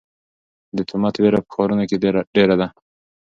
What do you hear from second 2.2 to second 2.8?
ډېره ده.